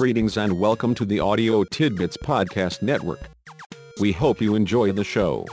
Greetings 0.00 0.38
and 0.38 0.58
welcome 0.58 0.94
to 0.94 1.04
the 1.04 1.20
Audio 1.20 1.62
Tidbits 1.62 2.16
Podcast 2.16 2.80
Network. 2.80 3.20
We 4.00 4.12
hope 4.12 4.40
you 4.40 4.54
enjoy 4.54 4.92
the 4.92 5.04
show. 5.04 5.44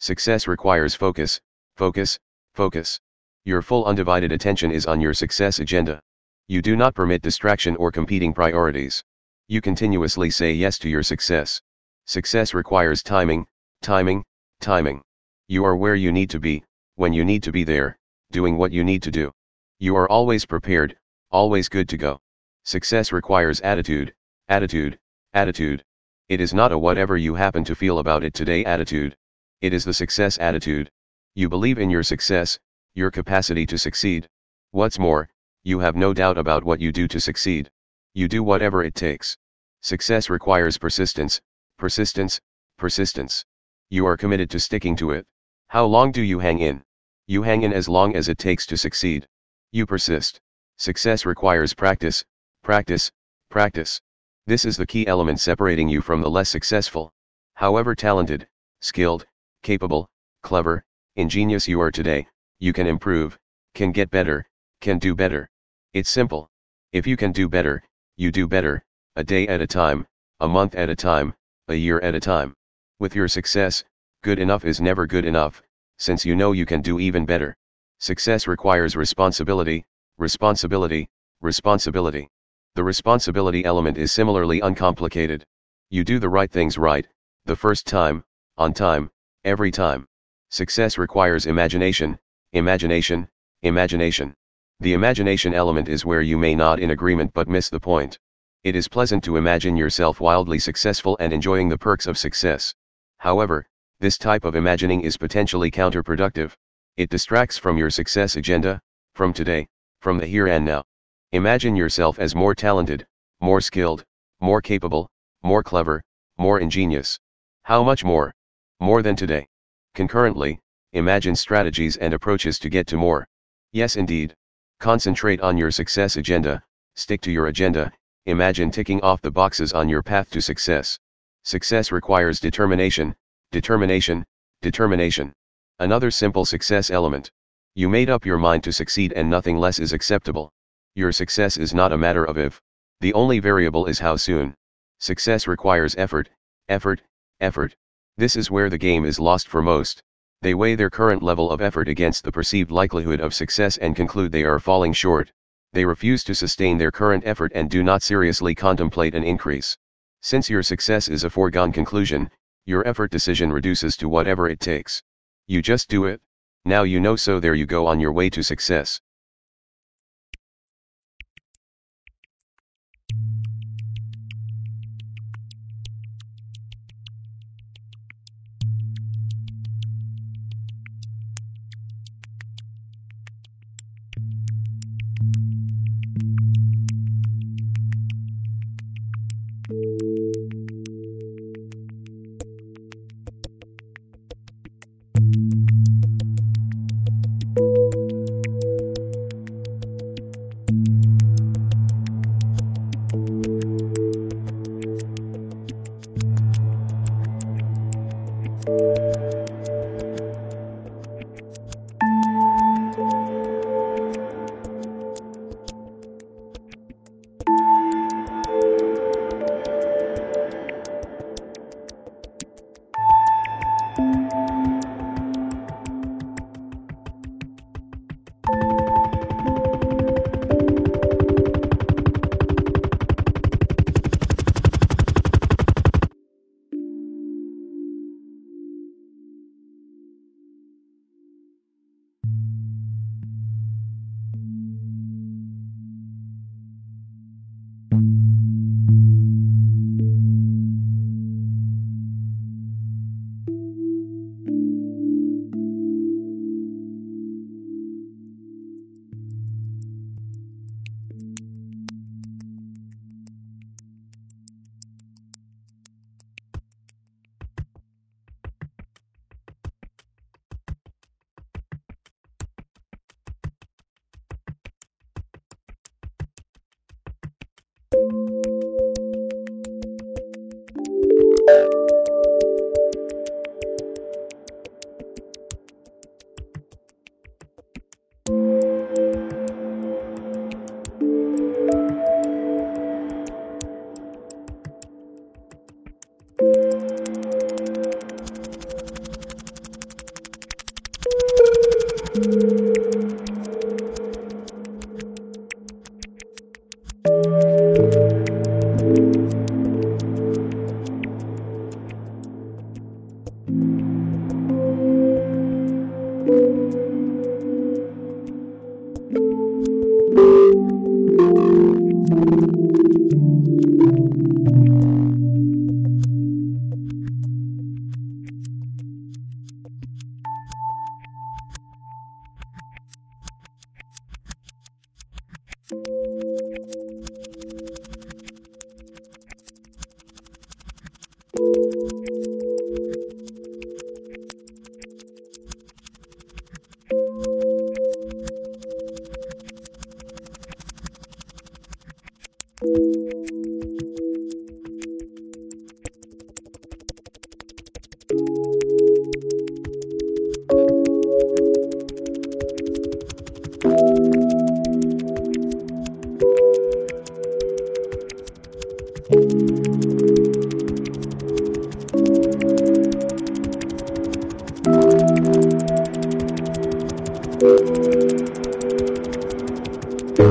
Success 0.00 0.46
requires 0.46 0.94
focus, 0.94 1.40
focus, 1.78 2.18
focus. 2.52 3.00
Your 3.46 3.62
full 3.62 3.86
undivided 3.86 4.30
attention 4.30 4.70
is 4.70 4.84
on 4.84 5.00
your 5.00 5.14
success 5.14 5.58
agenda. 5.58 6.00
You 6.48 6.60
do 6.60 6.76
not 6.76 6.94
permit 6.94 7.22
distraction 7.22 7.74
or 7.76 7.90
competing 7.90 8.34
priorities. 8.34 9.02
You 9.48 9.62
continuously 9.62 10.28
say 10.28 10.52
yes 10.52 10.78
to 10.80 10.90
your 10.90 11.02
success. 11.02 11.62
Success 12.04 12.52
requires 12.52 13.02
timing, 13.02 13.46
timing, 13.80 14.22
timing. 14.60 15.00
You 15.48 15.64
are 15.64 15.78
where 15.78 15.94
you 15.94 16.12
need 16.12 16.28
to 16.28 16.38
be, 16.38 16.62
when 16.96 17.14
you 17.14 17.24
need 17.24 17.42
to 17.44 17.52
be 17.52 17.64
there, 17.64 17.96
doing 18.32 18.58
what 18.58 18.70
you 18.70 18.84
need 18.84 19.02
to 19.04 19.10
do. 19.10 19.32
You 19.80 19.96
are 19.96 20.08
always 20.08 20.46
prepared, 20.46 20.96
always 21.30 21.68
good 21.68 21.88
to 21.88 21.96
go. 21.96 22.20
Success 22.62 23.10
requires 23.10 23.60
attitude, 23.60 24.14
attitude, 24.48 24.98
attitude. 25.32 25.84
It 26.28 26.40
is 26.40 26.54
not 26.54 26.70
a 26.70 26.78
whatever 26.78 27.16
you 27.16 27.34
happen 27.34 27.64
to 27.64 27.74
feel 27.74 27.98
about 27.98 28.22
it 28.22 28.34
today 28.34 28.64
attitude. 28.64 29.16
It 29.60 29.72
is 29.72 29.84
the 29.84 29.92
success 29.92 30.38
attitude. 30.38 30.90
You 31.34 31.48
believe 31.48 31.78
in 31.78 31.90
your 31.90 32.04
success, 32.04 32.58
your 32.94 33.10
capacity 33.10 33.66
to 33.66 33.76
succeed. 33.76 34.28
What's 34.70 34.98
more, 34.98 35.28
you 35.64 35.80
have 35.80 35.96
no 35.96 36.14
doubt 36.14 36.38
about 36.38 36.62
what 36.62 36.80
you 36.80 36.92
do 36.92 37.08
to 37.08 37.20
succeed. 37.20 37.70
You 38.14 38.28
do 38.28 38.44
whatever 38.44 38.84
it 38.84 38.94
takes. 38.94 39.36
Success 39.82 40.30
requires 40.30 40.78
persistence, 40.78 41.40
persistence, 41.78 42.40
persistence. 42.78 43.44
You 43.90 44.06
are 44.06 44.16
committed 44.16 44.50
to 44.50 44.60
sticking 44.60 44.94
to 44.96 45.10
it. 45.10 45.26
How 45.66 45.84
long 45.84 46.12
do 46.12 46.22
you 46.22 46.38
hang 46.38 46.60
in? 46.60 46.84
You 47.26 47.42
hang 47.42 47.62
in 47.62 47.72
as 47.72 47.88
long 47.88 48.14
as 48.14 48.28
it 48.28 48.38
takes 48.38 48.66
to 48.66 48.76
succeed. 48.76 49.26
You 49.74 49.86
persist. 49.86 50.40
Success 50.78 51.26
requires 51.26 51.74
practice, 51.74 52.24
practice, 52.62 53.10
practice. 53.50 54.00
This 54.46 54.64
is 54.64 54.76
the 54.76 54.86
key 54.86 55.04
element 55.08 55.40
separating 55.40 55.88
you 55.88 56.00
from 56.00 56.20
the 56.20 56.30
less 56.30 56.48
successful. 56.48 57.12
However 57.54 57.96
talented, 57.96 58.46
skilled, 58.80 59.26
capable, 59.64 60.08
clever, 60.44 60.84
ingenious 61.16 61.66
you 61.66 61.80
are 61.80 61.90
today, 61.90 62.28
you 62.60 62.72
can 62.72 62.86
improve, 62.86 63.36
can 63.74 63.90
get 63.90 64.10
better, 64.10 64.48
can 64.80 65.00
do 65.00 65.12
better. 65.12 65.50
It's 65.92 66.08
simple. 66.08 66.48
If 66.92 67.04
you 67.04 67.16
can 67.16 67.32
do 67.32 67.48
better, 67.48 67.82
you 68.16 68.30
do 68.30 68.46
better, 68.46 68.84
a 69.16 69.24
day 69.24 69.48
at 69.48 69.60
a 69.60 69.66
time, 69.66 70.06
a 70.38 70.46
month 70.46 70.76
at 70.76 70.88
a 70.88 70.94
time, 70.94 71.34
a 71.66 71.74
year 71.74 71.98
at 71.98 72.14
a 72.14 72.20
time. 72.20 72.54
With 73.00 73.16
your 73.16 73.26
success, 73.26 73.82
good 74.22 74.38
enough 74.38 74.64
is 74.64 74.80
never 74.80 75.04
good 75.04 75.24
enough, 75.24 75.60
since 75.98 76.24
you 76.24 76.36
know 76.36 76.52
you 76.52 76.64
can 76.64 76.80
do 76.80 77.00
even 77.00 77.26
better. 77.26 77.56
Success 77.98 78.46
requires 78.46 78.96
responsibility, 78.96 79.84
responsibility, 80.18 81.08
responsibility. 81.40 82.28
The 82.74 82.84
responsibility 82.84 83.64
element 83.64 83.98
is 83.98 84.12
similarly 84.12 84.60
uncomplicated. 84.60 85.44
You 85.90 86.04
do 86.04 86.18
the 86.18 86.28
right 86.28 86.50
things 86.50 86.76
right, 86.76 87.06
the 87.44 87.56
first 87.56 87.86
time, 87.86 88.24
on 88.58 88.72
time, 88.72 89.10
every 89.44 89.70
time. 89.70 90.06
Success 90.50 90.98
requires 90.98 91.46
imagination, 91.46 92.18
imagination, 92.52 93.28
imagination. 93.62 94.34
The 94.80 94.92
imagination 94.92 95.54
element 95.54 95.88
is 95.88 96.04
where 96.04 96.22
you 96.22 96.36
may 96.36 96.54
not 96.54 96.80
in 96.80 96.90
agreement 96.90 97.32
but 97.32 97.48
miss 97.48 97.70
the 97.70 97.80
point. 97.80 98.18
It 98.64 98.74
is 98.74 98.88
pleasant 98.88 99.22
to 99.24 99.36
imagine 99.36 99.76
yourself 99.76 100.20
wildly 100.20 100.58
successful 100.58 101.16
and 101.20 101.32
enjoying 101.32 101.68
the 101.68 101.78
perks 101.78 102.06
of 102.06 102.18
success. 102.18 102.74
However, 103.18 103.66
this 104.00 104.18
type 104.18 104.44
of 104.44 104.56
imagining 104.56 105.02
is 105.02 105.16
potentially 105.16 105.70
counterproductive. 105.70 106.52
It 106.96 107.10
distracts 107.10 107.58
from 107.58 107.76
your 107.76 107.90
success 107.90 108.36
agenda, 108.36 108.80
from 109.14 109.32
today, 109.32 109.66
from 110.00 110.18
the 110.18 110.26
here 110.26 110.46
and 110.46 110.64
now. 110.64 110.84
Imagine 111.32 111.74
yourself 111.74 112.20
as 112.20 112.36
more 112.36 112.54
talented, 112.54 113.04
more 113.40 113.60
skilled, 113.60 114.04
more 114.40 114.62
capable, 114.62 115.10
more 115.42 115.64
clever, 115.64 116.04
more 116.38 116.60
ingenious. 116.60 117.18
How 117.64 117.82
much 117.82 118.04
more? 118.04 118.32
More 118.78 119.02
than 119.02 119.16
today. 119.16 119.48
Concurrently, 119.94 120.60
imagine 120.92 121.34
strategies 121.34 121.96
and 121.96 122.14
approaches 122.14 122.60
to 122.60 122.68
get 122.68 122.86
to 122.86 122.96
more. 122.96 123.26
Yes, 123.72 123.96
indeed. 123.96 124.32
Concentrate 124.78 125.40
on 125.40 125.58
your 125.58 125.72
success 125.72 126.16
agenda, 126.16 126.62
stick 126.94 127.20
to 127.22 127.32
your 127.32 127.48
agenda, 127.48 127.92
imagine 128.26 128.70
ticking 128.70 129.00
off 129.00 129.20
the 129.20 129.32
boxes 129.32 129.72
on 129.72 129.88
your 129.88 130.02
path 130.02 130.30
to 130.30 130.40
success. 130.40 130.96
Success 131.42 131.90
requires 131.90 132.38
determination, 132.38 133.16
determination, 133.50 134.24
determination. 134.62 135.32
Another 135.80 136.12
simple 136.12 136.44
success 136.44 136.88
element. 136.88 137.32
You 137.74 137.88
made 137.88 138.08
up 138.08 138.24
your 138.24 138.38
mind 138.38 138.62
to 138.62 138.72
succeed 138.72 139.12
and 139.12 139.28
nothing 139.28 139.58
less 139.58 139.80
is 139.80 139.92
acceptable. 139.92 140.52
Your 140.94 141.10
success 141.10 141.56
is 141.56 141.74
not 141.74 141.92
a 141.92 141.98
matter 141.98 142.24
of 142.24 142.38
if. 142.38 142.60
The 143.00 143.12
only 143.12 143.40
variable 143.40 143.86
is 143.86 143.98
how 143.98 144.14
soon. 144.14 144.54
Success 145.00 145.48
requires 145.48 145.96
effort, 145.96 146.30
effort, 146.68 147.02
effort. 147.40 147.74
This 148.16 148.36
is 148.36 148.52
where 148.52 148.70
the 148.70 148.78
game 148.78 149.04
is 149.04 149.18
lost 149.18 149.48
for 149.48 149.62
most. 149.62 150.00
They 150.42 150.54
weigh 150.54 150.76
their 150.76 150.90
current 150.90 151.24
level 151.24 151.50
of 151.50 151.60
effort 151.60 151.88
against 151.88 152.22
the 152.22 152.30
perceived 152.30 152.70
likelihood 152.70 153.18
of 153.18 153.34
success 153.34 153.76
and 153.78 153.96
conclude 153.96 154.30
they 154.30 154.44
are 154.44 154.60
falling 154.60 154.92
short. 154.92 155.32
They 155.72 155.84
refuse 155.84 156.22
to 156.24 156.36
sustain 156.36 156.78
their 156.78 156.92
current 156.92 157.24
effort 157.26 157.50
and 157.52 157.68
do 157.68 157.82
not 157.82 158.04
seriously 158.04 158.54
contemplate 158.54 159.16
an 159.16 159.24
increase. 159.24 159.76
Since 160.22 160.48
your 160.48 160.62
success 160.62 161.08
is 161.08 161.24
a 161.24 161.30
foregone 161.30 161.72
conclusion, 161.72 162.30
your 162.64 162.86
effort 162.86 163.10
decision 163.10 163.52
reduces 163.52 163.96
to 163.96 164.08
whatever 164.08 164.48
it 164.48 164.60
takes. 164.60 165.02
You 165.46 165.60
just 165.60 165.88
do 165.88 166.06
it. 166.06 166.22
Now 166.64 166.84
you 166.84 167.00
know 167.00 167.16
so 167.16 167.38
there 167.38 167.54
you 167.54 167.66
go 167.66 167.86
on 167.86 168.00
your 168.00 168.12
way 168.12 168.30
to 168.30 168.42
success. 168.42 169.00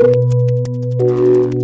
Música 0.00 1.63